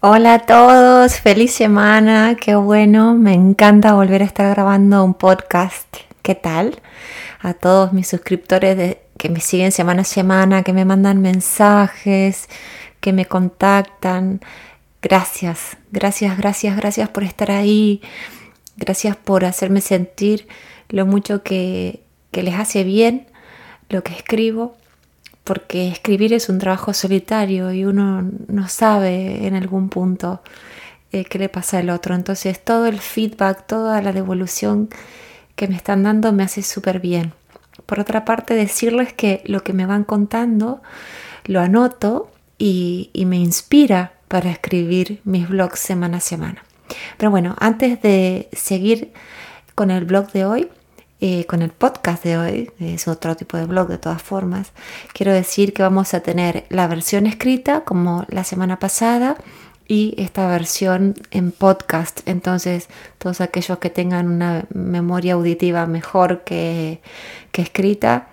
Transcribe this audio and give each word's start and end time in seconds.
Hola 0.00 0.34
a 0.34 0.38
todos, 0.38 1.18
feliz 1.18 1.52
semana, 1.54 2.36
qué 2.40 2.54
bueno, 2.54 3.16
me 3.16 3.34
encanta 3.34 3.94
volver 3.94 4.22
a 4.22 4.26
estar 4.26 4.48
grabando 4.48 5.02
un 5.02 5.14
podcast. 5.14 5.88
¿Qué 6.22 6.36
tal? 6.36 6.80
A 7.40 7.52
todos 7.52 7.92
mis 7.92 8.06
suscriptores 8.06 8.98
que 9.16 9.28
me 9.28 9.40
siguen 9.40 9.72
semana 9.72 10.02
a 10.02 10.04
semana, 10.04 10.62
que 10.62 10.72
me 10.72 10.84
mandan 10.84 11.20
mensajes, 11.20 12.48
que 13.00 13.12
me 13.12 13.26
contactan. 13.26 14.40
Gracias, 15.02 15.76
gracias, 15.90 16.38
gracias, 16.38 16.76
gracias 16.76 17.08
por 17.08 17.24
estar 17.24 17.50
ahí. 17.50 18.00
Gracias 18.76 19.16
por 19.16 19.44
hacerme 19.44 19.80
sentir 19.80 20.46
lo 20.90 21.06
mucho 21.06 21.42
que, 21.42 22.04
que 22.30 22.44
les 22.44 22.54
hace 22.54 22.84
bien 22.84 23.26
lo 23.88 24.04
que 24.04 24.12
escribo 24.12 24.76
porque 25.48 25.88
escribir 25.88 26.34
es 26.34 26.50
un 26.50 26.58
trabajo 26.58 26.92
solitario 26.92 27.72
y 27.72 27.86
uno 27.86 28.30
no 28.48 28.68
sabe 28.68 29.46
en 29.46 29.54
algún 29.54 29.88
punto 29.88 30.42
eh, 31.10 31.24
qué 31.24 31.38
le 31.38 31.48
pasa 31.48 31.78
al 31.78 31.88
otro. 31.88 32.14
Entonces 32.14 32.62
todo 32.62 32.84
el 32.84 32.98
feedback, 32.98 33.66
toda 33.66 34.02
la 34.02 34.12
devolución 34.12 34.90
que 35.56 35.66
me 35.66 35.74
están 35.74 36.02
dando 36.02 36.34
me 36.34 36.42
hace 36.42 36.60
súper 36.62 37.00
bien. 37.00 37.32
Por 37.86 37.98
otra 37.98 38.26
parte, 38.26 38.52
decirles 38.52 39.14
que 39.14 39.40
lo 39.46 39.60
que 39.60 39.72
me 39.72 39.86
van 39.86 40.04
contando 40.04 40.82
lo 41.46 41.60
anoto 41.60 42.30
y, 42.58 43.08
y 43.14 43.24
me 43.24 43.38
inspira 43.38 44.12
para 44.28 44.50
escribir 44.50 45.22
mis 45.24 45.48
blogs 45.48 45.80
semana 45.80 46.18
a 46.18 46.20
semana. 46.20 46.62
Pero 47.16 47.30
bueno, 47.30 47.56
antes 47.58 48.02
de 48.02 48.50
seguir 48.52 49.14
con 49.74 49.90
el 49.90 50.04
blog 50.04 50.30
de 50.32 50.44
hoy, 50.44 50.68
eh, 51.20 51.46
con 51.46 51.62
el 51.62 51.70
podcast 51.70 52.22
de 52.24 52.38
hoy, 52.38 52.70
es 52.78 53.08
otro 53.08 53.36
tipo 53.36 53.56
de 53.56 53.66
blog 53.66 53.88
de 53.88 53.98
todas 53.98 54.22
formas, 54.22 54.72
quiero 55.12 55.32
decir 55.32 55.72
que 55.72 55.82
vamos 55.82 56.14
a 56.14 56.20
tener 56.20 56.64
la 56.68 56.86
versión 56.86 57.26
escrita 57.26 57.82
como 57.82 58.24
la 58.28 58.44
semana 58.44 58.78
pasada 58.78 59.36
y 59.88 60.14
esta 60.18 60.46
versión 60.48 61.14
en 61.30 61.50
podcast. 61.50 62.20
Entonces, 62.26 62.88
todos 63.16 63.40
aquellos 63.40 63.78
que 63.78 63.90
tengan 63.90 64.28
una 64.28 64.66
memoria 64.72 65.32
auditiva 65.34 65.86
mejor 65.86 66.44
que, 66.44 67.00
que 67.50 67.62
escrita, 67.62 68.28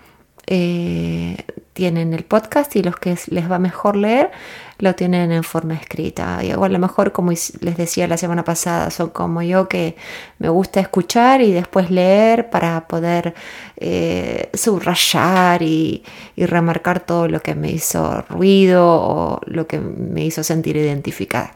eh, 0.46 1.38
tienen 1.76 2.14
el 2.14 2.24
podcast 2.24 2.74
y 2.74 2.82
los 2.82 2.96
que 2.96 3.18
les 3.28 3.50
va 3.50 3.58
mejor 3.58 3.96
leer 3.96 4.30
lo 4.78 4.94
tienen 4.94 5.30
en 5.30 5.44
forma 5.44 5.74
escrita. 5.74 6.42
Y 6.42 6.50
a 6.50 6.56
lo 6.56 6.78
mejor, 6.78 7.12
como 7.12 7.32
les 7.32 7.76
decía 7.76 8.08
la 8.08 8.16
semana 8.16 8.44
pasada, 8.44 8.90
son 8.90 9.10
como 9.10 9.42
yo 9.42 9.68
que 9.68 9.94
me 10.38 10.48
gusta 10.48 10.80
escuchar 10.80 11.42
y 11.42 11.52
después 11.52 11.90
leer 11.90 12.48
para 12.48 12.88
poder 12.88 13.34
eh, 13.76 14.48
subrayar 14.54 15.62
y, 15.62 16.02
y 16.34 16.46
remarcar 16.46 17.00
todo 17.00 17.28
lo 17.28 17.40
que 17.40 17.54
me 17.54 17.70
hizo 17.70 18.22
ruido 18.22 18.86
o 18.86 19.40
lo 19.44 19.66
que 19.66 19.78
me 19.78 20.24
hizo 20.24 20.42
sentir 20.42 20.78
identificada. 20.78 21.55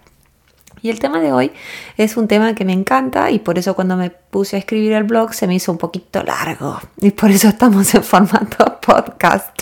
Y 0.83 0.91
el 0.91 0.99
tema 0.99 1.21
de 1.21 1.33
hoy 1.33 1.53
es 1.97 2.17
un 2.17 2.27
tema 2.27 2.55
que 2.55 2.65
me 2.65 2.73
encanta 2.73 3.31
y 3.31 3.39
por 3.39 3.59
eso 3.59 3.75
cuando 3.75 3.97
me 3.97 4.11
puse 4.11 4.57
a 4.57 4.59
escribir 4.59 4.93
el 4.93 5.05
blog 5.05 5.35
se 5.35 5.47
me 5.47 5.55
hizo 5.55 5.73
un 5.73 5.79
poquito 5.79 6.23
largo 6.23 6.81
y 7.01 7.11
por 7.11 7.31
eso 7.31 7.49
estamos 7.49 7.95
en 7.95 8.03
formato 8.03 8.81
podcast. 8.87 9.61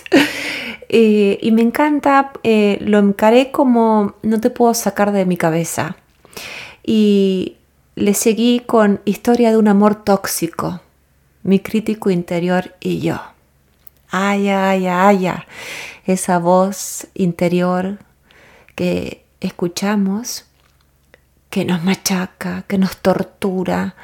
Eh, 0.88 1.38
y 1.42 1.52
me 1.52 1.62
encanta, 1.62 2.32
eh, 2.42 2.78
lo 2.80 2.98
encaré 2.98 3.50
como 3.50 4.14
no 4.22 4.40
te 4.40 4.50
puedo 4.50 4.72
sacar 4.74 5.12
de 5.12 5.26
mi 5.26 5.36
cabeza. 5.36 5.96
Y 6.84 7.56
le 7.96 8.14
seguí 8.14 8.60
con 8.60 9.00
Historia 9.04 9.50
de 9.50 9.58
un 9.58 9.68
amor 9.68 9.96
tóxico, 9.96 10.80
mi 11.42 11.58
crítico 11.58 12.10
interior 12.10 12.74
y 12.80 13.00
yo. 13.00 13.20
Ay, 14.10 14.48
ay, 14.48 14.86
ay, 14.86 15.26
ay, 15.26 15.42
esa 16.06 16.38
voz 16.38 17.08
interior 17.14 17.98
que 18.74 19.24
escuchamos 19.40 20.47
que 21.50 21.64
nos 21.64 21.82
machaca, 21.82 22.62
que 22.62 22.78
nos 22.78 22.98
tortura 22.98 23.96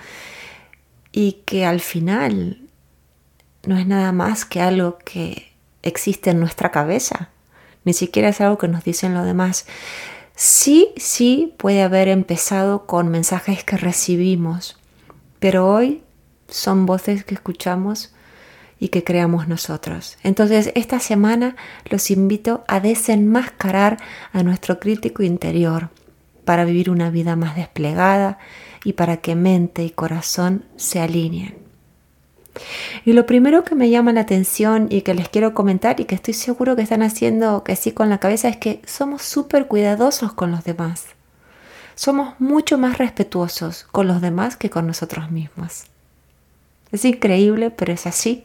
y 1.12 1.42
que 1.44 1.64
al 1.64 1.80
final 1.80 2.60
no 3.64 3.78
es 3.78 3.86
nada 3.86 4.12
más 4.12 4.44
que 4.44 4.60
algo 4.60 4.98
que 4.98 5.52
existe 5.82 6.30
en 6.30 6.40
nuestra 6.40 6.70
cabeza, 6.70 7.30
ni 7.84 7.92
siquiera 7.92 8.30
es 8.30 8.40
algo 8.40 8.58
que 8.58 8.68
nos 8.68 8.84
dicen 8.84 9.14
los 9.14 9.26
demás. 9.26 9.66
Sí, 10.34 10.92
sí 10.96 11.54
puede 11.58 11.82
haber 11.82 12.08
empezado 12.08 12.86
con 12.86 13.08
mensajes 13.08 13.62
que 13.62 13.76
recibimos, 13.76 14.78
pero 15.38 15.70
hoy 15.70 16.02
son 16.48 16.86
voces 16.86 17.24
que 17.24 17.34
escuchamos 17.34 18.12
y 18.80 18.88
que 18.88 19.04
creamos 19.04 19.46
nosotros. 19.48 20.18
Entonces, 20.22 20.72
esta 20.74 20.98
semana 20.98 21.56
los 21.88 22.10
invito 22.10 22.64
a 22.66 22.80
desenmascarar 22.80 23.98
a 24.32 24.42
nuestro 24.42 24.80
crítico 24.80 25.22
interior 25.22 25.90
para 26.44 26.64
vivir 26.64 26.90
una 26.90 27.10
vida 27.10 27.36
más 27.36 27.56
desplegada 27.56 28.38
y 28.84 28.94
para 28.94 29.18
que 29.18 29.34
mente 29.34 29.84
y 29.84 29.90
corazón 29.90 30.64
se 30.76 31.00
alineen. 31.00 31.64
Y 33.04 33.12
lo 33.12 33.26
primero 33.26 33.64
que 33.64 33.74
me 33.74 33.90
llama 33.90 34.12
la 34.12 34.20
atención 34.20 34.86
y 34.90 35.02
que 35.02 35.14
les 35.14 35.28
quiero 35.28 35.54
comentar 35.54 36.00
y 36.00 36.04
que 36.04 36.14
estoy 36.14 36.34
seguro 36.34 36.76
que 36.76 36.82
están 36.82 37.02
haciendo 37.02 37.64
que 37.64 37.76
sí 37.76 37.92
con 37.92 38.08
la 38.08 38.18
cabeza 38.18 38.48
es 38.48 38.56
que 38.56 38.80
somos 38.86 39.22
súper 39.22 39.66
cuidadosos 39.66 40.32
con 40.32 40.50
los 40.50 40.64
demás. 40.64 41.06
Somos 41.96 42.34
mucho 42.40 42.78
más 42.78 42.98
respetuosos 42.98 43.84
con 43.90 44.08
los 44.08 44.20
demás 44.20 44.56
que 44.56 44.70
con 44.70 44.86
nosotros 44.86 45.30
mismos. 45.30 45.84
Es 46.92 47.04
increíble, 47.04 47.70
pero 47.70 47.92
es 47.92 48.06
así. 48.06 48.44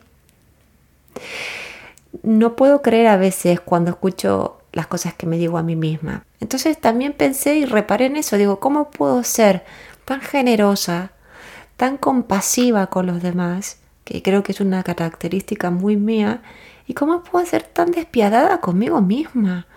No 2.24 2.56
puedo 2.56 2.82
creer 2.82 3.08
a 3.08 3.18
veces 3.18 3.60
cuando 3.60 3.92
escucho 3.92 4.59
las 4.72 4.88
cosas 4.88 5.14
que 5.14 5.26
me 5.26 5.38
digo 5.38 5.58
a 5.58 5.64
mí 5.64 5.76
misma. 5.76 6.24
Entonces 6.40 6.80
también 6.80 7.14
pensé 7.14 7.56
y 7.58 7.66
reparé 7.66 8.06
en 8.06 8.18
eso, 8.18 8.38
digo, 8.38 8.60
¿cómo 8.60 8.92
puedo 8.92 9.24
ser 9.24 9.66
tan 10.06 10.22
generosa, 10.22 11.12
tan 11.78 11.98
compasiva 11.98 12.88
con 12.88 13.06
los 13.06 13.22
demás, 13.22 13.78
que 14.04 14.22
creo 14.22 14.44
que 14.44 14.52
es 14.52 14.62
una 14.62 14.84
característica 14.84 15.70
muy 15.70 15.98
mía, 15.98 16.42
y 16.88 16.94
cómo 16.94 17.24
puedo 17.24 17.46
ser 17.46 17.64
tan 17.64 17.92
despiadada 17.92 18.62
conmigo 18.62 19.02
misma? 19.02 19.68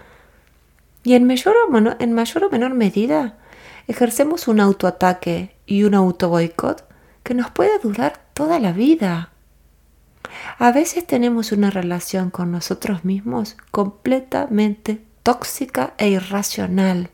Y 1.04 1.14
en 1.14 1.26
mayor 1.26 1.54
o, 1.66 1.70
menor, 1.70 2.74
medida 2.74 3.36
ejercemos 3.88 4.46
un 4.46 4.60
autoataque 4.60 5.54
y 5.66 5.82
un 5.82 5.94
autoboicot 5.94 6.84
que 7.24 7.34
nos 7.34 7.50
puede 7.50 7.78
durar 7.80 8.20
toda 8.34 8.60
la 8.60 8.72
vida. 8.72 9.31
A 10.62 10.70
veces 10.70 11.04
tenemos 11.04 11.50
una 11.50 11.70
relación 11.70 12.30
con 12.30 12.52
nosotros 12.52 13.04
mismos 13.04 13.56
completamente 13.72 15.02
tóxica 15.24 15.92
e 15.98 16.10
irracional. 16.10 17.10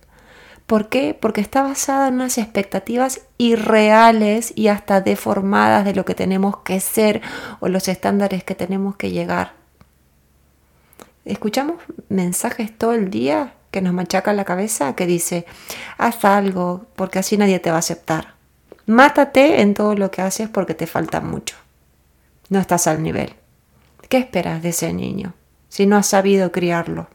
¿Por 0.66 0.90
qué? 0.90 1.16
Porque 1.18 1.40
está 1.40 1.62
basada 1.62 2.08
en 2.08 2.16
unas 2.16 2.36
expectativas 2.36 3.22
irreales 3.38 4.52
y 4.54 4.68
hasta 4.68 5.00
deformadas 5.00 5.86
de 5.86 5.94
lo 5.94 6.04
que 6.04 6.14
tenemos 6.14 6.58
que 6.58 6.78
ser 6.78 7.22
o 7.60 7.68
los 7.68 7.88
estándares 7.88 8.44
que 8.44 8.54
tenemos 8.54 8.96
que 8.96 9.12
llegar. 9.12 9.54
Escuchamos 11.24 11.76
mensajes 12.10 12.76
todo 12.76 12.92
el 12.92 13.08
día 13.08 13.54
que 13.70 13.80
nos 13.80 13.94
machacan 13.94 14.36
la 14.36 14.44
cabeza 14.44 14.94
que 14.94 15.06
dice, 15.06 15.46
haz 15.96 16.22
algo 16.26 16.84
porque 16.96 17.20
así 17.20 17.38
nadie 17.38 17.60
te 17.60 17.70
va 17.70 17.76
a 17.76 17.78
aceptar. 17.78 18.34
Mátate 18.84 19.62
en 19.62 19.72
todo 19.72 19.94
lo 19.94 20.10
que 20.10 20.20
haces 20.20 20.50
porque 20.50 20.74
te 20.74 20.86
falta 20.86 21.22
mucho 21.22 21.56
no 22.48 22.58
estás 22.58 22.86
al 22.86 23.02
nivel. 23.02 23.34
¿Qué 24.08 24.18
esperas 24.18 24.62
de 24.62 24.70
ese 24.70 24.92
niño 24.92 25.34
si 25.68 25.86
no 25.86 25.96
has 25.96 26.06
sabido 26.06 26.50
criarlo? 26.52 27.08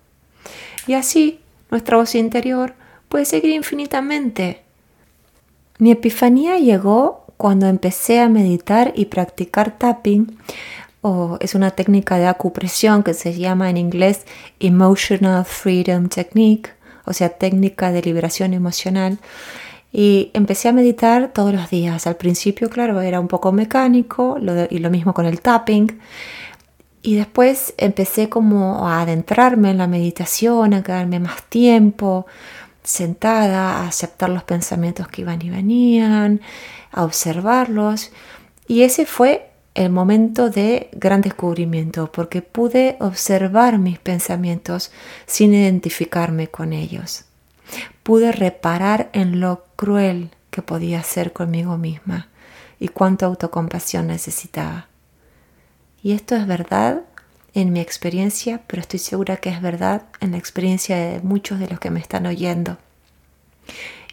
Y 0.88 0.94
así 0.94 1.40
nuestra 1.72 1.98
voz 1.98 2.14
interior 2.16 2.76
puede 3.10 3.26
seguir 3.26 3.52
infinitamente. 3.52 4.62
Mi 5.80 5.92
epifanía 5.92 6.58
llegó 6.60 7.26
cuando 7.38 7.68
empecé 7.68 8.20
a 8.20 8.30
meditar 8.30 8.94
y 8.96 9.06
practicar 9.06 9.78
tapping, 9.78 10.38
o 11.02 11.38
es 11.42 11.56
una 11.56 11.72
técnica 11.72 12.18
de 12.18 12.28
acupresión 12.28 13.04
que 13.04 13.14
se 13.14 13.34
llama 13.34 13.70
en 13.70 13.78
inglés 13.78 14.26
Emotional 14.60 15.44
Freedom 15.44 16.08
Technique, 16.08 16.70
o 17.06 17.12
sea, 17.12 17.30
técnica 17.30 17.92
de 17.92 18.02
liberación 18.02 18.54
emocional. 18.54 19.20
Y 19.92 20.32
empecé 20.34 20.70
a 20.70 20.74
meditar 20.74 21.34
todos 21.34 21.54
los 21.54 21.70
días. 21.70 22.08
Al 22.08 22.16
principio, 22.16 22.70
claro, 22.70 23.02
era 23.02 23.20
un 23.20 23.28
poco 23.28 23.52
mecánico 23.52 24.38
y 24.70 24.80
lo 24.80 24.90
mismo 24.90 25.14
con 25.14 25.26
el 25.26 25.42
tapping. 25.42 26.00
Y 27.04 27.16
después 27.16 27.76
empecé 27.78 28.30
como 28.30 28.88
a 28.88 29.02
adentrarme 29.02 29.70
en 29.70 29.78
la 29.78 29.86
meditación, 29.86 30.74
a 30.74 30.82
quedarme 30.82 31.20
más 31.20 31.44
tiempo 31.44 32.26
sentada, 32.82 33.82
a 33.82 33.88
aceptar 33.88 34.30
los 34.30 34.44
pensamientos 34.44 35.08
que 35.08 35.22
iban 35.22 35.42
y 35.42 35.52
venían, 35.52 36.42
a 36.92 37.04
observarlos. 37.04 38.12
Y 38.68 38.82
ese 38.82 39.06
fue 39.06 39.52
el 39.76 39.92
momento 39.92 40.50
de 40.50 40.90
gran 40.94 41.22
descubrimiento, 41.22 42.12
porque 42.12 42.42
pude 42.42 42.98
observar 43.00 43.78
mis 43.78 44.00
pensamientos 44.00 44.92
sin 45.28 45.54
identificarme 45.54 46.48
con 46.48 46.74
ellos 46.74 47.26
pude 48.04 48.32
reparar 48.32 49.10
en 49.14 49.40
lo 49.40 49.66
cruel 49.76 50.32
que 50.52 50.62
podía 50.62 51.02
ser 51.04 51.34
conmigo 51.34 51.78
misma 51.78 52.28
y 52.80 52.90
cuánta 52.90 53.26
autocompasión 53.26 54.08
necesitaba. 54.08 54.88
Y 56.04 56.12
esto 56.12 56.36
es 56.36 56.46
verdad 56.46 57.02
en 57.54 57.72
mi 57.72 57.80
experiencia, 57.80 58.62
pero 58.68 58.82
estoy 58.82 59.00
segura 59.00 59.38
que 59.38 59.50
es 59.50 59.62
verdad 59.62 60.04
en 60.20 60.32
la 60.32 60.38
experiencia 60.38 60.98
de 60.98 61.22
muchos 61.22 61.60
de 61.60 61.68
los 61.68 61.80
que 61.80 61.92
me 61.92 62.02
están 62.02 62.26
oyendo. 62.26 62.78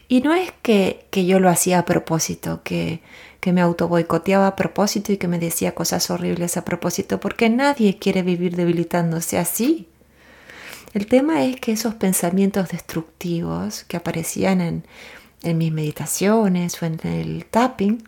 Y 0.06 0.20
no 0.20 0.32
es 0.34 0.52
que, 0.62 1.06
que 1.10 1.26
yo 1.26 1.40
lo 1.40 1.48
hacía 1.48 1.80
a 1.80 1.84
propósito, 1.84 2.62
que, 2.62 3.00
que 3.40 3.52
me 3.52 3.60
auto 3.60 3.88
boicoteaba 3.88 4.46
a 4.46 4.56
propósito 4.56 5.12
y 5.12 5.16
que 5.16 5.28
me 5.28 5.38
decía 5.38 5.74
cosas 5.74 6.10
horribles 6.10 6.56
a 6.56 6.64
propósito, 6.64 7.18
porque 7.18 7.48
nadie 7.48 7.98
quiere 7.98 8.22
vivir 8.22 8.56
debilitándose 8.56 9.38
así. 9.38 9.88
El 10.92 11.06
tema 11.06 11.44
es 11.44 11.56
que 11.60 11.72
esos 11.72 11.94
pensamientos 11.94 12.68
destructivos 12.68 13.84
que 13.84 13.96
aparecían 13.96 14.60
en, 14.60 14.84
en 15.42 15.58
mis 15.58 15.72
meditaciones 15.72 16.80
o 16.82 16.86
en 16.86 17.00
el 17.04 17.46
tapping 17.46 18.02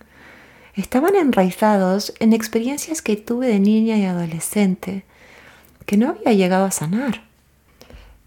estaban 0.74 1.16
enraizados 1.16 2.14
en 2.18 2.32
experiencias 2.32 3.02
que 3.02 3.16
tuve 3.16 3.46
de 3.46 3.60
niña 3.60 3.96
y 3.98 4.04
adolescente 4.04 5.04
que 5.86 5.96
no 5.96 6.10
había 6.10 6.32
llegado 6.32 6.64
a 6.64 6.70
sanar. 6.70 7.22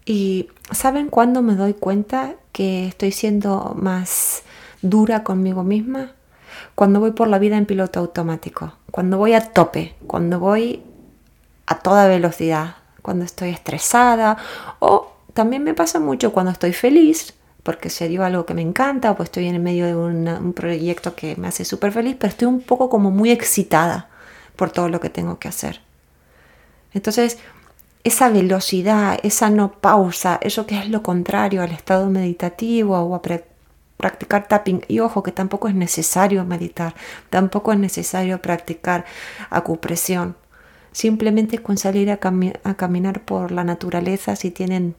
Y 0.04 0.48
¿saben 0.70 1.08
cuándo 1.08 1.42
me 1.42 1.54
doy 1.54 1.74
cuenta 1.74 2.34
que 2.52 2.86
estoy 2.86 3.10
siendo 3.10 3.74
más 3.76 4.42
dura 4.82 5.24
conmigo 5.24 5.64
misma? 5.64 6.12
Cuando 6.74 7.00
voy 7.00 7.12
por 7.12 7.28
la 7.28 7.38
vida 7.38 7.56
en 7.56 7.66
piloto 7.66 8.00
automático, 8.00 8.72
cuando 8.90 9.18
voy 9.18 9.32
a 9.32 9.52
tope, 9.52 9.94
cuando 10.06 10.38
voy 10.38 10.82
a 11.66 11.78
toda 11.80 12.06
velocidad, 12.06 12.76
cuando 13.02 13.24
estoy 13.24 13.50
estresada 13.50 14.36
o 14.78 15.12
también 15.32 15.64
me 15.64 15.74
pasa 15.74 15.98
mucho 15.98 16.32
cuando 16.32 16.52
estoy 16.52 16.72
feliz 16.72 17.34
porque 17.66 17.90
se 17.90 18.06
dio 18.06 18.24
algo 18.24 18.46
que 18.46 18.54
me 18.54 18.62
encanta 18.62 19.10
o 19.10 19.16
pues 19.16 19.26
estoy 19.26 19.48
en 19.48 19.60
medio 19.60 19.86
de 19.86 19.96
un 19.96 20.52
proyecto 20.52 21.16
que 21.16 21.34
me 21.34 21.48
hace 21.48 21.64
súper 21.64 21.90
feliz, 21.90 22.14
pero 22.16 22.30
estoy 22.30 22.46
un 22.46 22.60
poco 22.60 22.88
como 22.88 23.10
muy 23.10 23.32
excitada 23.32 24.08
por 24.54 24.70
todo 24.70 24.88
lo 24.88 25.00
que 25.00 25.10
tengo 25.10 25.40
que 25.40 25.48
hacer. 25.48 25.80
Entonces, 26.94 27.38
esa 28.04 28.28
velocidad, 28.28 29.18
esa 29.24 29.50
no 29.50 29.72
pausa, 29.72 30.38
eso 30.42 30.64
que 30.64 30.78
es 30.78 30.88
lo 30.90 31.02
contrario 31.02 31.60
al 31.60 31.72
estado 31.72 32.08
meditativo 32.08 33.00
o 33.00 33.16
a 33.16 33.22
practicar 33.96 34.46
tapping, 34.46 34.82
y 34.86 35.00
ojo 35.00 35.24
que 35.24 35.32
tampoco 35.32 35.66
es 35.66 35.74
necesario 35.74 36.44
meditar, 36.44 36.94
tampoco 37.30 37.72
es 37.72 37.80
necesario 37.80 38.40
practicar 38.40 39.06
acupresión. 39.50 40.36
Simplemente 40.92 41.58
con 41.58 41.78
salir 41.78 42.12
a, 42.12 42.18
caminar 42.18 43.22
por 43.22 43.50
la 43.50 43.64
naturaleza, 43.64 44.36
si 44.36 44.52
tienen 44.52 44.94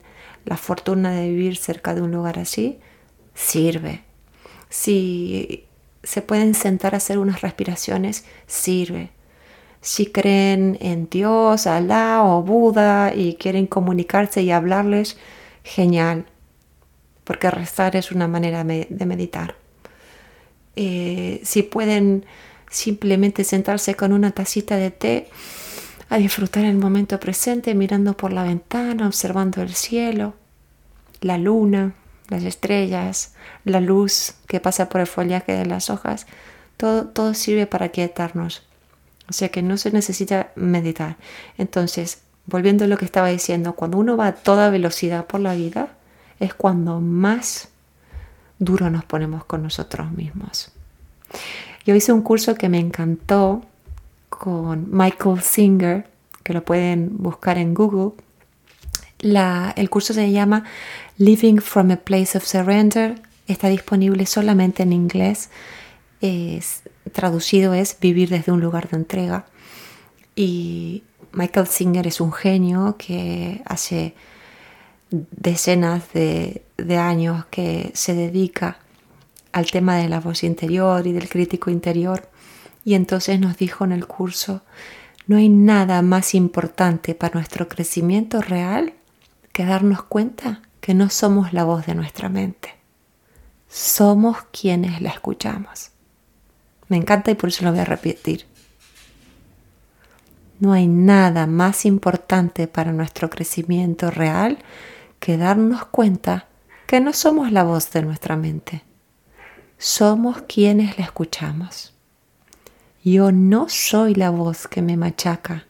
la 0.48 0.56
fortuna 0.56 1.12
de 1.12 1.28
vivir 1.28 1.56
cerca 1.56 1.94
de 1.94 2.02
un 2.02 2.10
lugar 2.10 2.38
así, 2.38 2.78
sirve. 3.34 4.02
Si 4.70 5.66
se 6.02 6.22
pueden 6.22 6.54
sentar 6.54 6.94
a 6.94 6.96
hacer 6.96 7.18
unas 7.18 7.42
respiraciones, 7.42 8.24
sirve. 8.46 9.10
Si 9.80 10.06
creen 10.06 10.78
en 10.80 11.08
Dios, 11.10 11.66
Alá 11.66 12.22
o 12.24 12.42
Buda 12.42 13.14
y 13.14 13.34
quieren 13.34 13.66
comunicarse 13.66 14.42
y 14.42 14.50
hablarles, 14.50 15.18
genial, 15.62 16.26
porque 17.24 17.50
rezar 17.50 17.94
es 17.94 18.10
una 18.10 18.26
manera 18.26 18.64
de 18.64 19.06
meditar. 19.06 19.54
Eh, 20.76 21.40
si 21.44 21.62
pueden 21.62 22.24
simplemente 22.70 23.44
sentarse 23.44 23.94
con 23.94 24.12
una 24.12 24.30
tacita 24.30 24.76
de 24.76 24.90
té, 24.90 25.28
a 26.08 26.16
disfrutar 26.16 26.64
el 26.64 26.76
momento 26.76 27.20
presente 27.20 27.74
mirando 27.74 28.16
por 28.16 28.32
la 28.32 28.44
ventana, 28.44 29.06
observando 29.06 29.62
el 29.62 29.74
cielo, 29.74 30.34
la 31.20 31.38
luna, 31.38 31.92
las 32.28 32.44
estrellas, 32.44 33.34
la 33.64 33.80
luz 33.80 34.34
que 34.46 34.60
pasa 34.60 34.88
por 34.88 35.00
el 35.00 35.06
follaje 35.06 35.52
de 35.52 35.66
las 35.66 35.90
hojas, 35.90 36.26
todo, 36.76 37.06
todo 37.06 37.34
sirve 37.34 37.66
para 37.66 37.88
quietarnos. 37.88 38.62
O 39.28 39.32
sea 39.32 39.50
que 39.50 39.62
no 39.62 39.76
se 39.76 39.90
necesita 39.90 40.52
meditar. 40.54 41.16
Entonces, 41.58 42.22
volviendo 42.46 42.84
a 42.84 42.88
lo 42.88 42.96
que 42.96 43.04
estaba 43.04 43.28
diciendo, 43.28 43.74
cuando 43.74 43.98
uno 43.98 44.16
va 44.16 44.28
a 44.28 44.34
toda 44.34 44.70
velocidad 44.70 45.26
por 45.26 45.40
la 45.40 45.54
vida, 45.54 45.88
es 46.40 46.54
cuando 46.54 47.00
más 47.00 47.68
duro 48.58 48.90
nos 48.90 49.04
ponemos 49.04 49.44
con 49.44 49.62
nosotros 49.62 50.10
mismos. 50.12 50.72
Yo 51.84 51.94
hice 51.94 52.12
un 52.12 52.22
curso 52.22 52.54
que 52.54 52.68
me 52.68 52.78
encantó 52.78 53.62
con 54.28 54.88
Michael 54.90 55.42
Singer, 55.42 56.06
que 56.42 56.52
lo 56.52 56.64
pueden 56.64 57.16
buscar 57.18 57.58
en 57.58 57.74
Google. 57.74 58.12
el 59.20 59.90
curso 59.90 60.14
se 60.14 60.30
llama 60.30 60.64
Living 61.16 61.58
from 61.58 61.90
a 61.90 61.96
Place 61.96 62.38
of 62.38 62.44
Surrender. 62.44 63.20
Está 63.46 63.68
disponible 63.68 64.26
solamente 64.26 64.82
en 64.82 64.92
inglés. 64.92 65.50
Es, 66.20 66.82
traducido 67.12 67.74
es 67.74 67.98
Vivir 68.00 68.28
desde 68.28 68.52
un 68.52 68.60
lugar 68.60 68.88
de 68.88 68.96
entrega. 68.96 69.46
Y 70.36 71.02
Michael 71.32 71.66
Singer 71.66 72.06
es 72.06 72.20
un 72.20 72.32
genio 72.32 72.96
que 72.98 73.62
hace 73.64 74.14
decenas 75.10 76.12
de, 76.12 76.62
de 76.76 76.96
años 76.96 77.46
que 77.46 77.90
se 77.94 78.14
dedica 78.14 78.78
al 79.52 79.70
tema 79.70 79.96
de 79.96 80.08
la 80.08 80.20
voz 80.20 80.44
interior 80.44 81.06
y 81.06 81.12
del 81.12 81.28
crítico 81.28 81.70
interior 81.70 82.28
y 82.88 82.94
entonces 82.94 83.38
nos 83.38 83.58
dijo 83.58 83.84
en 83.84 83.92
el 83.92 84.06
curso, 84.06 84.62
no 85.26 85.36
hay 85.36 85.50
nada 85.50 86.00
más 86.00 86.34
importante 86.34 87.14
para 87.14 87.34
nuestro 87.34 87.68
crecimiento 87.68 88.40
real 88.40 88.94
que 89.52 89.66
darnos 89.66 90.04
cuenta 90.04 90.62
que 90.80 90.94
no 90.94 91.10
somos 91.10 91.52
la 91.52 91.64
voz 91.64 91.84
de 91.84 91.94
nuestra 91.94 92.30
mente. 92.30 92.76
Somos 93.68 94.38
quienes 94.52 95.02
la 95.02 95.10
escuchamos. 95.10 95.90
Me 96.88 96.96
encanta 96.96 97.30
y 97.30 97.34
por 97.34 97.50
eso 97.50 97.62
lo 97.66 97.72
voy 97.72 97.80
a 97.80 97.84
repetir. 97.84 98.46
No 100.58 100.72
hay 100.72 100.86
nada 100.86 101.46
más 101.46 101.84
importante 101.84 102.68
para 102.68 102.92
nuestro 102.92 103.28
crecimiento 103.28 104.10
real 104.10 104.56
que 105.20 105.36
darnos 105.36 105.84
cuenta 105.84 106.46
que 106.86 107.00
no 107.00 107.12
somos 107.12 107.52
la 107.52 107.64
voz 107.64 107.90
de 107.90 108.00
nuestra 108.00 108.34
mente. 108.36 108.82
Somos 109.76 110.40
quienes 110.48 110.96
la 110.96 111.04
escuchamos. 111.04 111.97
Yo 113.04 113.30
no 113.30 113.68
soy 113.68 114.14
la 114.14 114.30
voz 114.30 114.66
que 114.66 114.82
me 114.82 114.96
machaca, 114.96 115.66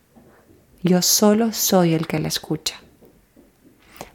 yo 0.82 1.02
solo 1.02 1.52
soy 1.52 1.92
el 1.92 2.06
que 2.06 2.18
la 2.18 2.28
escucha. 2.28 2.80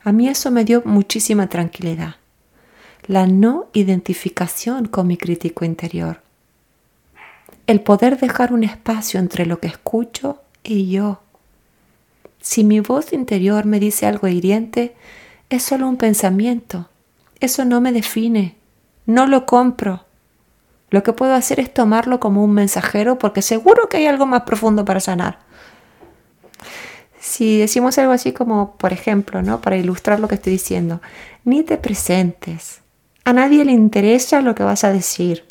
A 0.04 0.12
mí 0.12 0.28
eso 0.28 0.50
me 0.50 0.66
dio 0.66 0.82
muchísima 0.84 1.48
tranquilidad, 1.48 2.16
la 3.06 3.28
no 3.28 3.68
identificación 3.74 4.88
con 4.88 5.06
mi 5.06 5.18
crítico 5.18 5.64
interior, 5.64 6.22
el 7.68 7.82
poder 7.82 8.20
dejar 8.20 8.52
un 8.52 8.64
espacio 8.64 9.20
entre 9.20 9.46
lo 9.46 9.60
que 9.60 9.68
escucho 9.68 10.42
y 10.64 10.90
yo. 10.90 11.22
Si 12.42 12.64
mi 12.64 12.80
voz 12.80 13.14
interior 13.14 13.66
me 13.66 13.80
dice 13.80 14.08
algo 14.08 14.28
hiriente, 14.28 14.96
es 15.50 15.62
solo 15.62 15.88
un 15.88 15.98
pensamiento, 15.98 16.90
eso 17.40 17.64
no 17.64 17.80
me 17.80 17.92
define, 17.92 18.56
no 19.06 19.28
lo 19.28 19.46
compro 19.46 20.03
lo 20.94 21.02
que 21.02 21.12
puedo 21.12 21.34
hacer 21.34 21.60
es 21.60 21.74
tomarlo 21.74 22.20
como 22.20 22.44
un 22.44 22.54
mensajero 22.54 23.18
porque 23.18 23.42
seguro 23.42 23.90
que 23.90 23.98
hay 23.98 24.06
algo 24.06 24.28
más 24.28 24.44
profundo 24.44 24.86
para 24.86 25.00
sanar. 25.00 25.40
Si 27.20 27.58
decimos 27.58 27.98
algo 27.98 28.12
así 28.12 28.32
como, 28.32 28.78
por 28.78 28.94
ejemplo, 28.94 29.42
¿no? 29.42 29.60
para 29.60 29.76
ilustrar 29.76 30.20
lo 30.20 30.28
que 30.28 30.36
estoy 30.36 30.54
diciendo, 30.54 31.02
ni 31.46 31.64
te 31.64 31.78
presentes. 31.78 32.82
A 33.26 33.34
nadie 33.34 33.66
le 33.66 33.72
interesa 33.72 34.42
lo 34.42 34.54
que 34.54 34.62
vas 34.62 34.84
a 34.84 34.94
decir. 34.94 35.46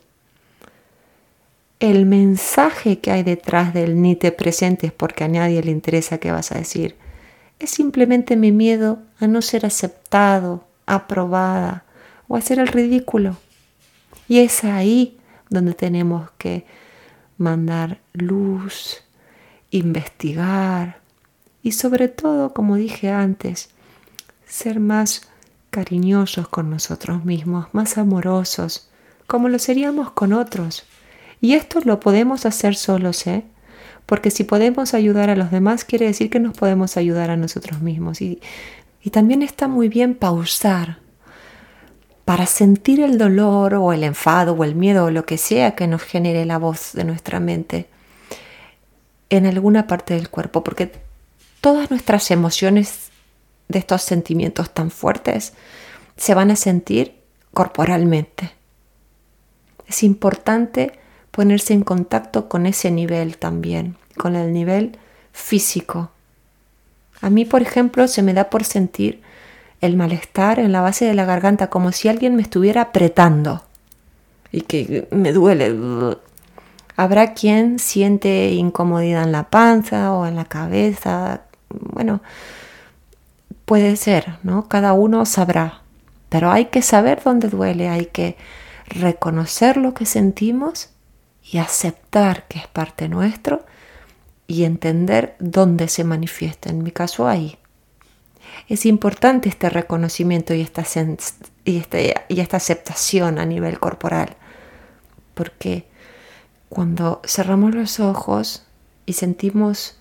El 1.80 2.06
mensaje 2.06 3.00
que 3.00 3.11
hay 3.11 3.25
detrás 3.25 3.75
del 3.75 4.00
ni 4.00 4.14
te 4.14 4.30
presentes 4.30 4.92
porque 4.92 5.25
a 5.25 5.28
nadie 5.28 5.61
le 5.61 5.72
interesa 5.72 6.18
qué 6.18 6.30
vas 6.30 6.52
a 6.52 6.58
decir 6.58 6.94
es 7.58 7.70
simplemente 7.70 8.37
mi 8.37 8.52
miedo 8.52 9.00
a 9.18 9.26
no 9.26 9.42
ser 9.42 9.66
aceptado, 9.66 10.64
aprobada 10.87 11.82
o 12.28 12.37
a 12.37 12.38
hacer 12.38 12.61
el 12.61 12.68
ridículo. 12.68 13.38
Y 14.28 14.38
es 14.38 14.62
ahí 14.62 15.18
donde 15.52 15.75
tenemos 15.75 16.30
que 16.38 16.64
mandar 17.38 18.00
luz, 18.12 19.02
investigar 19.71 21.00
y 21.62 21.73
sobre 21.73 22.09
todo, 22.09 22.52
como 22.52 22.76
dije 22.76 23.11
antes, 23.11 23.71
ser 24.47 24.80
más 24.80 25.28
cariñosos 25.71 26.49
con 26.49 26.71
nosotros 26.71 27.25
mismos, 27.25 27.66
más 27.73 27.97
amorosos, 27.99 28.90
como 29.26 29.49
lo 29.49 29.59
seríamos 29.59 30.11
con 30.11 30.32
otros. 30.32 30.85
Y 31.40 31.54
esto 31.54 31.80
lo 31.85 32.00
podemos 32.00 32.47
hacer 32.47 32.75
solos, 32.75 33.26
¿eh? 33.26 33.44
Porque 34.06 34.30
si 34.30 34.44
podemos 34.44 34.94
ayudar 34.94 35.30
a 35.30 35.37
los 35.37 35.50
demás, 35.50 35.85
quiere 35.85 36.06
decir 36.06 36.28
que 36.28 36.40
nos 36.40 36.56
podemos 36.56 36.97
ayudar 36.97 37.30
a 37.30 37.37
nosotros 37.37 37.80
mismos. 37.80 38.21
Y, 38.21 38.40
y 39.02 39.11
también 39.11 39.42
está 39.42 39.68
muy 39.68 39.88
bien 39.88 40.14
pausar, 40.14 40.99
para 42.24 42.46
sentir 42.46 43.00
el 43.00 43.18
dolor 43.18 43.74
o 43.74 43.92
el 43.92 44.04
enfado 44.04 44.52
o 44.54 44.64
el 44.64 44.74
miedo 44.74 45.06
o 45.06 45.10
lo 45.10 45.26
que 45.26 45.38
sea 45.38 45.74
que 45.74 45.86
nos 45.86 46.02
genere 46.02 46.44
la 46.44 46.58
voz 46.58 46.92
de 46.92 47.04
nuestra 47.04 47.40
mente 47.40 47.88
en 49.30 49.46
alguna 49.46 49.86
parte 49.86 50.14
del 50.14 50.28
cuerpo, 50.28 50.62
porque 50.62 50.92
todas 51.60 51.90
nuestras 51.90 52.30
emociones 52.30 53.10
de 53.68 53.78
estos 53.78 54.02
sentimientos 54.02 54.72
tan 54.72 54.90
fuertes 54.90 55.54
se 56.16 56.34
van 56.34 56.50
a 56.50 56.56
sentir 56.56 57.14
corporalmente. 57.52 58.52
Es 59.86 60.02
importante 60.02 60.92
ponerse 61.30 61.72
en 61.72 61.82
contacto 61.82 62.48
con 62.48 62.66
ese 62.66 62.90
nivel 62.90 63.38
también, 63.38 63.96
con 64.16 64.36
el 64.36 64.52
nivel 64.52 64.98
físico. 65.32 66.10
A 67.20 67.30
mí, 67.30 67.44
por 67.44 67.62
ejemplo, 67.62 68.08
se 68.08 68.22
me 68.22 68.34
da 68.34 68.50
por 68.50 68.64
sentir 68.64 69.22
el 69.82 69.96
malestar 69.96 70.58
en 70.58 70.72
la 70.72 70.80
base 70.80 71.04
de 71.04 71.12
la 71.12 71.26
garganta, 71.26 71.68
como 71.68 71.92
si 71.92 72.08
alguien 72.08 72.34
me 72.34 72.42
estuviera 72.42 72.80
apretando 72.80 73.62
y 74.52 74.60
que 74.62 75.08
me 75.10 75.32
duele. 75.32 75.76
Habrá 76.96 77.34
quien 77.34 77.78
siente 77.78 78.50
incomodidad 78.52 79.24
en 79.24 79.32
la 79.32 79.50
panza 79.50 80.12
o 80.12 80.26
en 80.26 80.36
la 80.36 80.44
cabeza. 80.44 81.42
Bueno, 81.68 82.20
puede 83.64 83.96
ser, 83.96 84.36
¿no? 84.42 84.68
Cada 84.68 84.92
uno 84.92 85.24
sabrá. 85.26 85.80
Pero 86.28 86.50
hay 86.50 86.66
que 86.66 86.82
saber 86.82 87.22
dónde 87.24 87.48
duele, 87.48 87.88
hay 87.88 88.06
que 88.06 88.36
reconocer 88.86 89.76
lo 89.76 89.94
que 89.94 90.06
sentimos 90.06 90.90
y 91.42 91.58
aceptar 91.58 92.44
que 92.46 92.58
es 92.58 92.66
parte 92.68 93.08
nuestro 93.08 93.64
y 94.46 94.64
entender 94.64 95.34
dónde 95.40 95.88
se 95.88 96.04
manifiesta. 96.04 96.70
En 96.70 96.82
mi 96.82 96.90
caso, 96.90 97.26
ahí. 97.26 97.58
Es 98.72 98.86
importante 98.86 99.50
este 99.50 99.68
reconocimiento 99.68 100.54
y 100.54 100.62
esta, 100.62 100.82
y 101.66 101.76
este, 101.76 102.14
y 102.28 102.40
esta 102.40 102.56
aceptación 102.56 103.38
a 103.38 103.44
nivel 103.44 103.78
corporal, 103.78 104.34
porque 105.34 105.84
cuando 106.70 107.20
cerramos 107.22 107.74
los 107.74 108.00
ojos 108.00 108.64
y 109.04 109.12
sentimos 109.12 109.98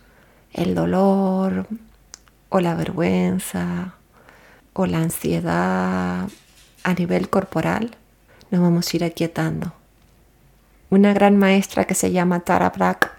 el 0.54 0.74
dolor 0.74 1.68
o 2.48 2.62
la 2.62 2.74
vergüenza 2.76 3.96
o 4.72 4.86
la 4.86 5.00
ansiedad 5.00 6.30
a 6.84 6.94
nivel 6.94 7.30
corporal, 7.30 7.98
nos 8.52 8.62
vamos 8.62 8.88
a 8.88 8.96
ir 8.96 9.04
aquietando. 9.04 9.74
Una 10.90 11.14
gran 11.14 11.36
maestra 11.36 11.84
que 11.84 11.94
se 11.94 12.14
llama 12.14 12.40
Tara 12.40 12.70
Brach 12.70 13.10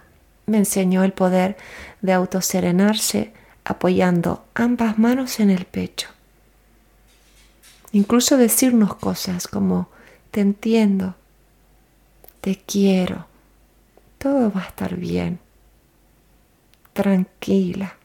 me 0.46 0.56
enseñó 0.56 1.04
el 1.04 1.12
poder 1.12 1.58
de 2.00 2.14
autoserenarse 2.14 3.34
apoyando 3.64 4.44
ambas 4.54 4.98
manos 4.98 5.40
en 5.40 5.50
el 5.50 5.64
pecho. 5.64 6.08
Incluso 7.92 8.36
decirnos 8.36 8.94
cosas 8.96 9.48
como 9.48 9.88
te 10.30 10.40
entiendo, 10.40 11.14
te 12.40 12.56
quiero, 12.56 13.26
todo 14.18 14.50
va 14.50 14.62
a 14.62 14.68
estar 14.68 14.96
bien, 14.96 15.38
tranquila. 16.92 17.96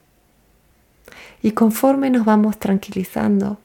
Y 1.41 1.51
conforme 1.51 2.09
nos 2.09 2.25
vamos 2.25 2.59
tranquilizando, 2.59 3.59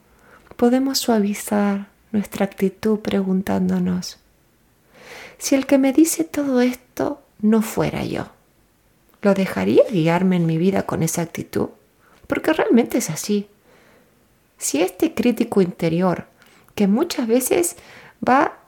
podemos 0.55 0.99
suavizar 0.99 1.87
nuestra 2.11 2.45
actitud 2.45 2.99
preguntándonos, 2.99 4.17
si 5.37 5.55
el 5.55 5.65
que 5.65 5.77
me 5.77 5.91
dice 5.91 6.23
todo 6.23 6.61
esto 6.61 7.21
no 7.41 7.61
fuera 7.61 8.05
yo, 8.05 8.27
¿lo 9.21 9.33
dejaría 9.33 9.83
guiarme 9.91 10.37
en 10.37 10.45
mi 10.45 10.57
vida 10.57 10.83
con 10.83 11.03
esa 11.03 11.21
actitud? 11.21 11.69
Porque 12.27 12.53
realmente 12.53 12.97
es 12.97 13.09
así. 13.09 13.47
Si 14.57 14.81
este 14.81 15.13
crítico 15.13 15.61
interior, 15.61 16.27
que 16.75 16.87
muchas 16.87 17.27
veces 17.27 17.75
va 18.27 18.63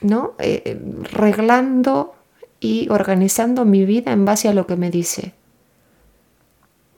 ¿no? 0.00 0.34
Eh, 0.38 0.62
eh, 0.64 0.80
reglando 1.12 2.14
y 2.58 2.88
organizando 2.90 3.64
mi 3.64 3.84
vida 3.84 4.12
en 4.12 4.24
base 4.24 4.48
a 4.48 4.54
lo 4.54 4.66
que 4.66 4.76
me 4.76 4.90
dice, 4.90 5.34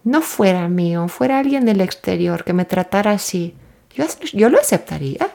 no 0.05 0.21
fuera 0.23 0.69
mío, 0.69 1.09
fuera 1.09 1.39
alguien 1.39 1.65
del 1.65 1.81
exterior 1.81 2.45
que 2.45 2.53
me 2.53 2.65
tratara 2.65 3.13
así, 3.13 3.55
yo, 3.95 4.05
yo 4.33 4.49
lo 4.49 4.59
aceptaría. 4.59 5.29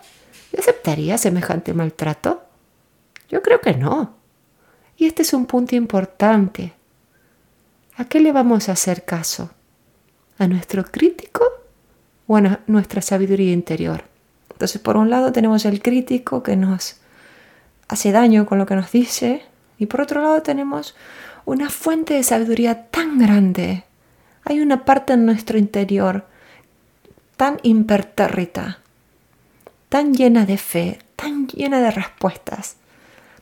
¿Yo 0.51 0.59
aceptaría 0.59 1.17
semejante 1.17 1.73
maltrato? 1.73 2.43
Yo 3.29 3.41
creo 3.41 3.61
que 3.61 3.73
no. 3.73 4.15
Y 4.95 5.05
este 5.05 5.21
es 5.21 5.33
un 5.33 5.45
punto 5.45 5.75
importante. 5.75 6.73
¿A 7.97 8.05
qué 8.05 8.19
le 8.19 8.31
vamos 8.31 8.69
a 8.69 8.71
hacer 8.71 9.03
caso? 9.03 9.51
¿A 10.39 10.47
nuestro 10.47 10.85
crítico 10.85 11.43
o 12.27 12.37
a 12.37 12.59
nuestra 12.67 13.01
sabiduría 13.01 13.53
interior? 13.53 14.03
Entonces, 14.51 14.79
por 14.81 14.97
un 14.97 15.09
lado 15.09 15.31
tenemos 15.31 15.65
el 15.65 15.81
crítico 15.81 16.43
que 16.43 16.55
nos 16.55 16.97
hace 17.87 18.11
daño 18.11 18.45
con 18.45 18.57
lo 18.57 18.65
que 18.65 18.75
nos 18.75 18.91
dice 18.91 19.43
y 19.77 19.85
por 19.87 20.01
otro 20.01 20.21
lado 20.21 20.41
tenemos 20.41 20.95
una 21.45 21.69
fuente 21.69 22.15
de 22.15 22.23
sabiduría 22.23 22.87
tan 22.87 23.17
grande. 23.17 23.83
Hay 24.43 24.59
una 24.59 24.85
parte 24.85 25.13
en 25.13 25.25
nuestro 25.25 25.57
interior 25.57 26.25
tan 27.35 27.59
impertérrita, 27.63 28.79
tan 29.89 30.13
llena 30.13 30.45
de 30.45 30.57
fe, 30.57 30.99
tan 31.15 31.47
llena 31.47 31.79
de 31.79 31.91
respuestas. 31.91 32.77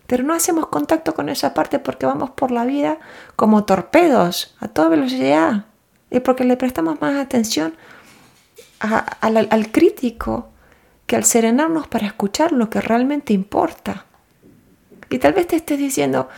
Pero 0.07 0.23
no 0.23 0.33
hacemos 0.33 0.67
contacto 0.67 1.13
con 1.13 1.29
esa 1.29 1.53
parte 1.53 1.79
porque 1.79 2.05
vamos 2.05 2.31
por 2.31 2.51
la 2.51 2.65
vida 2.65 2.99
como 3.35 3.65
torpedos 3.65 4.55
a 4.59 4.67
toda 4.67 4.89
velocidad 4.89 5.65
y 6.15 6.21
porque 6.21 6.43
le 6.45 6.57
prestamos 6.57 7.01
más 7.01 7.17
atención 7.17 7.73
al, 8.79 9.47
al 9.49 9.71
crítico 9.71 10.49
que 11.07 11.15
al 11.15 11.23
serenarnos 11.23 11.87
para 11.87 12.07
escuchar 12.07 12.51
lo 12.51 12.69
que 12.69 12.81
realmente 12.81 13.33
importa. 13.33 14.05
Y 15.09 15.19
tal 15.19 15.33
vez 15.33 15.47
te 15.47 15.55
estés 15.57 15.77
diciendo, 15.77 16.29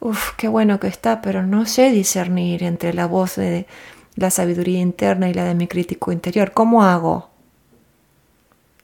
uff, 0.00 0.32
qué 0.36 0.48
bueno 0.48 0.80
que 0.80 0.86
está, 0.86 1.20
pero 1.20 1.42
no 1.42 1.66
sé 1.66 1.90
discernir 1.90 2.62
entre 2.62 2.94
la 2.94 3.06
voz 3.06 3.36
de 3.36 3.66
la 4.14 4.30
sabiduría 4.30 4.80
interna 4.80 5.28
y 5.28 5.34
la 5.34 5.44
de 5.44 5.54
mi 5.54 5.66
crítico 5.66 6.12
interior. 6.12 6.52
¿Cómo 6.52 6.84
hago? 6.84 7.28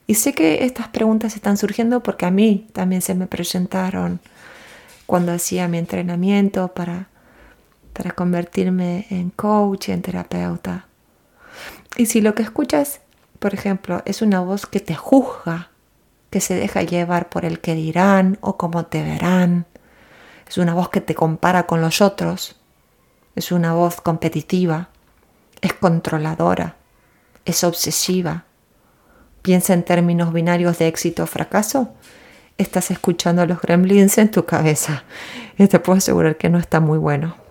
Y 0.05 0.15
sé 0.15 0.33
que 0.33 0.65
estas 0.65 0.89
preguntas 0.89 1.35
están 1.35 1.57
surgiendo 1.57 2.03
porque 2.03 2.25
a 2.25 2.31
mí 2.31 2.67
también 2.73 3.01
se 3.01 3.15
me 3.15 3.27
presentaron 3.27 4.19
cuando 5.05 5.31
hacía 5.31 5.67
mi 5.67 5.77
entrenamiento 5.77 6.73
para, 6.73 7.07
para 7.93 8.11
convertirme 8.11 9.05
en 9.09 9.29
coach 9.29 9.89
y 9.89 9.91
en 9.91 10.01
terapeuta. 10.01 10.87
Y 11.95 12.07
si 12.07 12.21
lo 12.21 12.35
que 12.35 12.43
escuchas, 12.43 13.01
por 13.39 13.53
ejemplo, 13.53 14.01
es 14.05 14.21
una 14.21 14.39
voz 14.41 14.65
que 14.65 14.79
te 14.79 14.95
juzga, 14.95 15.69
que 16.29 16.41
se 16.41 16.55
deja 16.55 16.81
llevar 16.81 17.29
por 17.29 17.45
el 17.45 17.59
que 17.59 17.75
dirán 17.75 18.39
o 18.41 18.57
cómo 18.57 18.87
te 18.87 19.03
verán, 19.03 19.67
es 20.47 20.57
una 20.57 20.73
voz 20.73 20.89
que 20.89 21.01
te 21.01 21.15
compara 21.15 21.67
con 21.67 21.81
los 21.81 22.01
otros, 22.01 22.55
es 23.35 23.51
una 23.51 23.73
voz 23.73 24.01
competitiva, 24.01 24.89
es 25.61 25.73
controladora, 25.73 26.75
es 27.45 27.63
obsesiva, 27.63 28.45
piensa 29.41 29.73
en 29.73 29.83
términos 29.83 30.33
binarios 30.33 30.79
de 30.79 30.87
éxito 30.87 31.23
o 31.23 31.27
fracaso, 31.27 31.93
estás 32.57 32.91
escuchando 32.91 33.41
a 33.41 33.45
los 33.45 33.61
gremlins 33.61 34.17
en 34.17 34.31
tu 34.31 34.45
cabeza 34.45 35.03
y 35.57 35.67
te 35.67 35.79
puedo 35.79 35.97
asegurar 35.97 36.37
que 36.37 36.49
no 36.49 36.57
está 36.57 36.79
muy 36.79 36.97
bueno. 36.97 37.42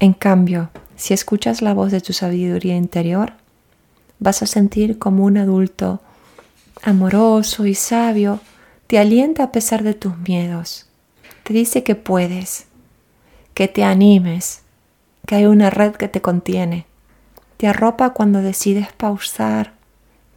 En 0.00 0.14
cambio, 0.14 0.70
si 0.96 1.12
escuchas 1.12 1.60
la 1.60 1.74
voz 1.74 1.92
de 1.92 2.00
tu 2.00 2.14
sabiduría 2.14 2.74
interior, 2.74 3.34
vas 4.18 4.42
a 4.42 4.46
sentir 4.46 4.98
como 4.98 5.24
un 5.24 5.36
adulto 5.36 6.00
amoroso 6.82 7.66
y 7.66 7.74
sabio 7.74 8.40
te 8.86 8.98
alienta 8.98 9.44
a 9.44 9.52
pesar 9.52 9.82
de 9.82 9.92
tus 9.92 10.16
miedos. 10.16 10.88
Te 11.42 11.52
dice 11.52 11.84
que 11.84 11.96
puedes, 11.96 12.66
que 13.52 13.68
te 13.68 13.84
animes, 13.84 14.62
que 15.26 15.34
hay 15.34 15.44
una 15.44 15.68
red 15.68 15.92
que 15.92 16.08
te 16.08 16.22
contiene. 16.22 16.86
Te 17.58 17.68
arropa 17.68 18.14
cuando 18.14 18.40
decides 18.40 18.90
pausar, 18.94 19.74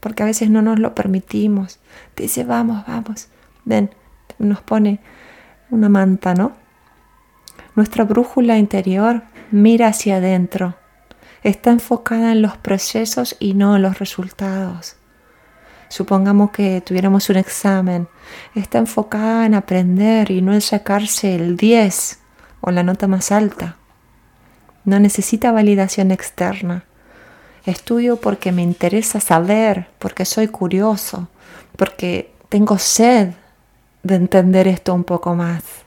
porque 0.02 0.24
a 0.24 0.26
veces 0.26 0.50
no 0.50 0.62
nos 0.62 0.78
lo 0.78 0.94
permitimos. 0.94 1.80
Te 2.16 2.24
dice, 2.24 2.44
vamos, 2.44 2.86
vamos, 2.86 3.30
ven, 3.64 3.92
nos 4.40 4.62
pone 4.62 5.00
una 5.70 5.88
manta, 5.88 6.34
¿no? 6.34 6.52
Nuestra 7.76 8.04
brújula 8.04 8.58
interior 8.58 9.24
mira 9.54 9.90
hacia 9.90 10.16
adentro, 10.18 10.76
está 11.44 11.70
enfocada 11.70 12.32
en 12.32 12.42
los 12.42 12.58
procesos 12.58 13.36
y 13.40 13.54
no 13.54 13.76
en 13.76 13.84
los 13.84 14.00
resultados. 14.00 14.96
Supongamos 15.90 16.50
que 16.50 16.82
tuviéramos 16.82 17.30
un 17.30 17.36
examen, 17.38 18.08
está 18.56 18.80
enfocada 18.80 19.46
en 19.46 19.54
aprender 19.54 20.32
y 20.32 20.42
no 20.42 20.56
en 20.56 20.62
sacarse 20.62 21.36
el 21.36 21.56
10 21.56 22.20
o 22.62 22.72
la 22.72 22.82
nota 22.82 23.08
más 23.08 23.32
alta. 23.32 23.78
No 24.86 25.00
necesita 25.00 25.52
validación 25.52 26.10
externa. 26.10 26.86
Estudio 27.64 28.20
porque 28.20 28.52
me 28.52 28.64
interesa 28.64 29.20
saber, 29.20 29.88
porque 30.00 30.26
soy 30.26 30.48
curioso, 30.48 31.28
porque 31.78 32.34
tengo 32.50 32.80
sed 32.80 33.34
de 34.02 34.16
entender 34.16 34.68
esto 34.68 34.96
un 34.96 35.04
poco 35.04 35.36
más. 35.36 35.83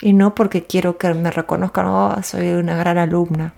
Y 0.00 0.12
no 0.12 0.34
porque 0.34 0.64
quiero 0.64 0.98
que 0.98 1.12
me 1.14 1.30
reconozcan, 1.30 1.86
oh, 1.86 2.22
soy 2.22 2.48
una 2.52 2.76
gran 2.76 2.98
alumna. 2.98 3.54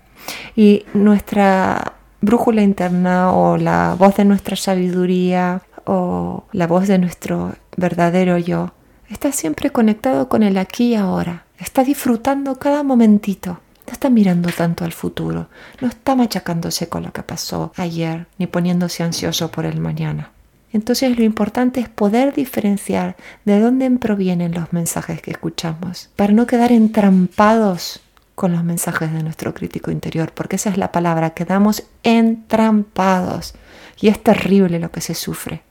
Y 0.55 0.85
nuestra 0.93 1.93
brújula 2.21 2.61
interna 2.61 3.31
o 3.31 3.57
la 3.57 3.95
voz 3.97 4.15
de 4.17 4.25
nuestra 4.25 4.55
sabiduría 4.55 5.61
o 5.85 6.45
la 6.51 6.67
voz 6.67 6.87
de 6.87 6.97
nuestro 6.97 7.53
verdadero 7.75 8.37
yo 8.37 8.71
está 9.09 9.31
siempre 9.31 9.69
conectado 9.69 10.27
con 10.27 10.43
el 10.43 10.57
aquí 10.57 10.89
y 10.89 10.95
ahora. 10.95 11.45
Está 11.59 11.83
disfrutando 11.83 12.57
cada 12.57 12.83
momentito 12.83 13.59
no 13.87 13.93
está 13.93 14.09
mirando 14.09 14.49
tanto 14.49 14.83
al 14.83 14.91
futuro, 14.91 15.47
no 15.79 15.87
está 15.87 16.13
machacándose 16.15 16.89
con 16.89 17.03
lo 17.03 17.13
que 17.13 17.23
pasó 17.23 17.71
ayer, 17.77 18.27
ni 18.37 18.45
poniéndose 18.45 19.01
ansioso 19.01 19.49
por 19.49 19.65
el 19.65 19.79
mañana. 19.79 20.31
Entonces 20.73 21.17
lo 21.17 21.23
importante 21.23 21.79
es 21.79 21.89
poder 21.89 22.33
diferenciar 22.33 23.15
de 23.45 23.59
dónde 23.59 23.89
provienen 23.91 24.53
los 24.53 24.73
mensajes 24.73 25.21
que 25.21 25.31
escuchamos, 25.31 26.09
para 26.15 26.33
no 26.33 26.45
quedar 26.45 26.71
entrampados 26.71 28.01
con 28.35 28.51
los 28.51 28.63
mensajes 28.63 29.11
de 29.11 29.23
nuestro 29.23 29.53
crítico 29.53 29.89
interior, 29.89 30.31
porque 30.33 30.57
esa 30.57 30.69
es 30.69 30.77
la 30.77 30.91
palabra, 30.91 31.31
quedamos 31.31 31.83
entrampados. 32.03 33.55
Y 33.99 34.09
es 34.09 34.21
terrible 34.21 34.77
lo 34.77 34.91
que 34.91 35.01
se 35.01 35.15
sufre. 35.15 35.63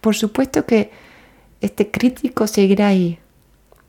Por 0.00 0.14
supuesto 0.14 0.64
que 0.64 0.90
este 1.60 1.90
crítico 1.90 2.46
seguirá 2.46 2.88
ahí, 2.88 3.18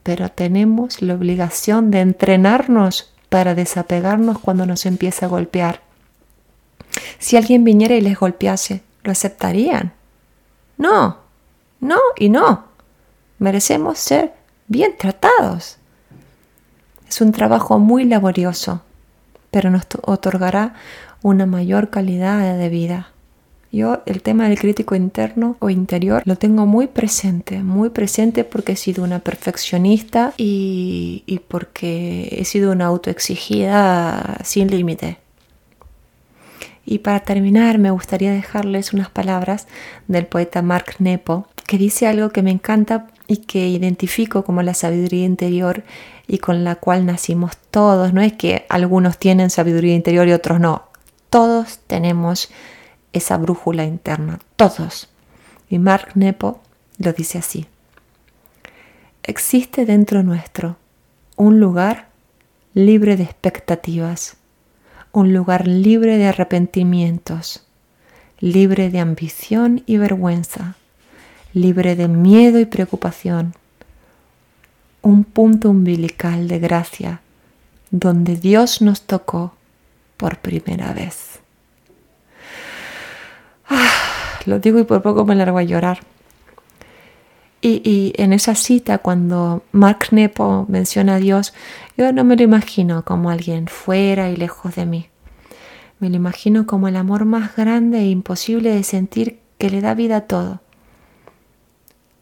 pero 0.03 0.29
tenemos 0.29 1.01
la 1.01 1.13
obligación 1.13 1.89
de 1.89 2.01
entrenarnos 2.01 3.13
para 3.29 3.55
desapegarnos 3.55 4.39
cuando 4.39 4.65
nos 4.65 4.85
empieza 4.85 5.25
a 5.25 5.29
golpear. 5.29 5.81
Si 7.19 7.37
alguien 7.37 7.63
viniera 7.63 7.95
y 7.95 8.01
les 8.01 8.19
golpease, 8.19 8.81
¿lo 9.05 9.12
aceptarían? 9.12 9.93
No, 10.77 11.17
no 11.79 12.00
y 12.17 12.29
no. 12.29 12.65
Merecemos 13.39 14.00
ser 14.00 14.33
bien 14.67 14.97
tratados. 14.97 15.77
Es 17.07 17.21
un 17.21 17.31
trabajo 17.31 17.79
muy 17.79 18.03
laborioso, 18.03 18.81
pero 19.51 19.69
nos 19.69 19.83
otorgará 20.01 20.74
una 21.21 21.45
mayor 21.45 21.89
calidad 21.89 22.57
de 22.57 22.69
vida. 22.69 23.12
Yo 23.71 24.01
el 24.05 24.21
tema 24.21 24.47
del 24.47 24.57
crítico 24.57 24.95
interno 24.95 25.57
o 25.59 25.69
interior 25.69 26.24
lo 26.25 26.38
tengo 26.38 26.65
muy 26.65 26.88
presente, 26.88 27.62
muy 27.62 27.89
presente 27.89 28.43
porque 28.43 28.71
he 28.74 28.75
sido 28.77 29.03
una 29.03 29.19
perfeccionista 29.19 30.33
y, 30.38 31.24
y 31.25 31.39
porque 31.39 32.29
he 32.39 32.45
sido 32.45 32.71
una 32.71 32.85
autoexigida 32.85 34.38
sin 34.43 34.69
límite. 34.69 35.25
Y 36.86 37.00
para 37.00 37.22
terminar 37.22 37.80
me 37.80 37.92
gustaría 37.92 38.32
dejarles 38.32 38.94
unas 38.94 39.10
palabras 39.10 39.68
del 40.08 40.27
poeta 40.27 40.62
Mark 40.62 40.96
Nepo 41.00 41.48
que 41.65 41.77
dice 41.77 42.08
algo 42.08 42.30
que 42.30 42.44
me 42.44 42.51
encanta 42.51 43.08
y 43.27 43.38
que 43.38 43.68
identifico 43.68 44.44
como 44.44 44.62
la 44.62 44.74
sabiduría 44.75 45.25
interior 45.25 45.84
y 46.27 46.38
con 46.38 46.63
la 46.63 46.75
cual 46.75 47.06
nacimos 47.06 47.58
todos. 47.72 48.13
No 48.13 48.22
es 48.22 48.34
que 48.34 48.65
algunos 48.70 49.18
tienen 49.18 49.50
sabiduría 49.50 49.96
interior 49.96 50.27
y 50.27 50.34
otros 50.34 50.60
no. 50.60 50.84
Todos 51.30 51.80
tenemos 51.88 52.50
esa 53.13 53.38
brújula 53.38 53.86
interna, 53.86 54.39
todos. 54.56 55.10
Y 55.70 55.80
Mark 55.80 56.10
Nepo 56.15 56.62
lo 57.00 57.13
dice 57.13 57.39
así. 57.39 57.65
Existe 59.24 59.86
dentro 59.86 60.22
nuestro 60.22 60.77
un 61.36 61.60
lugar 61.60 62.10
libre 62.74 63.18
de 63.18 63.24
expectativas, 63.24 64.38
un 65.15 65.34
lugar 65.34 65.65
libre 65.65 66.17
de 66.17 66.27
arrepentimientos, 66.27 67.65
libre 68.39 68.89
de 68.89 69.00
ambición 69.00 69.81
y 69.86 69.98
vergüenza, 69.98 70.75
libre 71.53 71.95
de 71.95 72.10
miedo 72.10 72.60
y 72.60 72.65
preocupación, 72.65 73.53
un 75.01 75.24
punto 75.24 75.69
umbilical 75.69 76.50
de 76.50 76.60
gracia 76.60 77.22
donde 77.91 78.36
Dios 78.36 78.81
nos 78.81 79.03
tocó 79.03 79.53
por 80.17 80.39
primera 80.39 80.91
vez. 80.91 81.39
Ah, 83.69 83.89
lo 84.45 84.60
digo 84.60 84.79
y 84.79 84.84
por 84.84 85.01
poco 85.01 85.24
me 85.24 85.36
largo 85.36 85.57
a 85.57 85.63
llorar. 85.63 86.00
Y, 87.67 88.13
en 88.17 88.31
esa 88.31 88.53
cita, 88.53 89.00
cuando 89.00 89.63
Mark 89.72 90.10
Nepo 90.12 90.67
menciona 90.69 91.15
a 91.15 91.17
Dios, 91.17 91.51
yo 91.98 92.13
no 92.13 92.24
me 92.24 92.36
lo 92.36 92.43
imagino 92.43 93.03
como 93.03 93.31
alguien 93.31 93.65
fuera 93.65 94.29
y 94.29 94.36
lejos 94.36 94.75
de 94.75 94.86
mí. 94.86 95.10
Me 95.98 96.12
lo 96.12 96.15
imagino 96.15 96.67
como 96.67 96.88
el 96.88 96.95
amor 96.95 97.25
más 97.25 97.55
grande 97.55 98.01
e 98.01 98.10
imposible 98.10 98.69
de 98.69 98.84
sentir 98.84 99.39
que 99.57 99.72
le 99.72 99.81
da 99.81 99.95
vida 99.95 100.17
a 100.17 100.22
todo. 100.22 100.62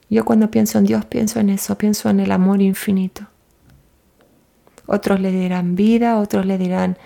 Yo 0.09 0.23
cuando 0.23 0.49
pienso 0.49 0.77
en 0.77 0.85
Dios 0.85 1.03
pienso 1.03 1.41
en 1.41 1.49
eso, 1.49 1.77
pienso 1.77 2.09
en 2.09 2.21
el 2.21 2.31
amor 2.31 2.61
infinito. 2.61 3.27
Otros 4.85 5.19
le 5.19 5.29
dirán 5.29 5.75
vida, 5.75 6.19
otros 6.19 6.45
le 6.45 6.57
dirán 6.57 6.97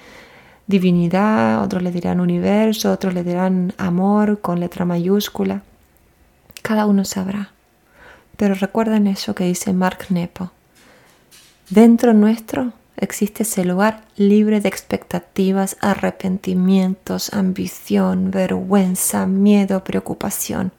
divinidad, 0.67 1.63
otros 1.63 1.82
le 1.82 1.91
dirán 1.91 2.20
universo, 2.20 2.91
otros 2.91 3.15
le 3.15 3.24
dirán 3.24 3.74
amor 3.79 4.41
con 4.41 4.60
letra 4.60 4.86
mayúscula. 4.86 5.63
Cada 6.62 6.86
uno 6.86 7.03
sabrá. 7.03 7.57
Pero 8.38 8.56
recuerden 8.56 9.08
eso 9.08 9.36
que 9.36 9.44
dice 9.44 9.74
Mark 9.74 10.06
Nepo. 10.10 10.51
Dentro 11.70 12.13
nuestro 12.13 12.71
existe 12.95 13.43
ese 13.43 13.65
lugar 13.65 14.04
libre 14.15 14.62
de 14.62 14.69
expectativas, 14.69 15.78
arrepentimientos, 15.82 17.34
ambición, 17.34 18.32
vergüenza, 18.32 19.28
miedo, 19.28 19.84
preocupación 19.84 20.71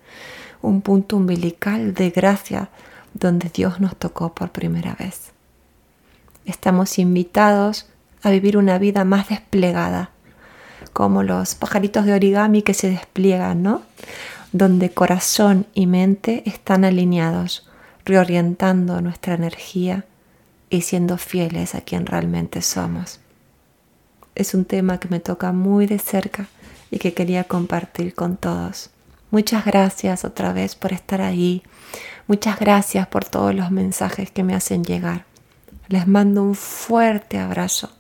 un 0.63 0.81
punto 0.83 1.17
umbilical 1.17 1.95
de 1.95 2.11
gracia 2.11 2.71
donde 3.15 3.49
Dios 3.49 3.81
nos 3.81 3.97
tocó 3.97 4.35
por 4.35 4.51
primera 4.51 4.95
vez. 4.95 5.33
Estamos 6.45 6.99
invitados 6.99 7.87
a 8.23 8.31
vivir 8.31 8.57
una 8.57 8.79
vida 8.79 9.05
más 9.05 9.29
desplegada, 9.29 10.11
como 10.93 11.23
los 11.23 11.55
pajaritos 11.55 12.05
de 12.07 12.15
origami 12.15 12.63
que 12.63 12.75
se 12.75 12.91
despliegan, 12.91 13.63
¿no? 13.63 13.83
Donde 14.53 14.91
corazón 14.91 15.67
y 15.75 15.87
mente 15.87 16.43
están 16.47 16.85
alineados, 16.85 17.69
reorientando 18.05 19.01
nuestra 19.03 19.35
energía 19.35 20.07
y 20.71 20.83
siendo 20.83 21.19
fieles 21.19 21.75
a 21.75 21.83
quien 21.83 22.07
realmente 22.07 22.63
somos. 22.63 23.21
Es 24.35 24.55
un 24.55 24.65
tema 24.65 24.99
que 24.99 25.09
me 25.09 25.21
toca 25.21 25.53
muy 25.53 25.87
de 25.87 25.99
cerca 25.99 26.47
y 26.91 26.99
que 26.99 27.13
quería 27.13 27.45
compartir 27.45 28.15
con 28.15 28.37
todos. 28.37 28.91
Muchas 29.31 29.67
gracias 29.67 30.25
otra 30.25 30.55
vez 30.55 30.75
por 30.75 30.95
estar 30.95 31.21
ahí. 31.21 31.63
Muchas 32.27 32.59
gracias 32.59 33.07
por 33.09 33.25
todos 33.27 33.55
los 33.55 33.71
mensajes 33.71 34.31
que 34.31 34.45
me 34.45 34.55
hacen 34.55 34.85
llegar. 34.85 35.27
Les 35.89 36.07
mando 36.07 36.43
un 36.43 36.55
fuerte 36.55 37.39
abrazo 37.39 37.91